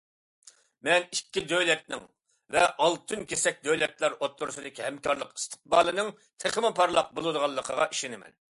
[0.87, 2.07] مەن، ئىككى دۆلەتنىڭ
[2.55, 6.13] ۋە ئالتۇن كېسەك دۆلەتلەر ئوتتۇرىسىدىكى ھەمكارلىق ئىستىقبالىنىڭ
[6.45, 8.39] تېخىمۇ پارلاق بولىدىغانلىقىغا ئىشىنىمەن.